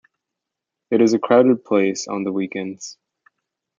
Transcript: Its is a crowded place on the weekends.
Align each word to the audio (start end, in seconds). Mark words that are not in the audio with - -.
Its 0.89 1.03
is 1.03 1.13
a 1.13 1.19
crowded 1.19 1.63
place 1.63 2.07
on 2.07 2.23
the 2.23 2.31
weekends. 2.31 2.97